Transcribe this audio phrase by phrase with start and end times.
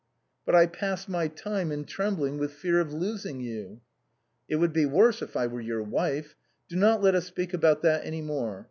[0.47, 3.81] "But I pass my time in trembling with fear of losing you.""
[4.49, 6.35] It would be worse if I were your wife.
[6.67, 8.59] Do not let us speak about that any more.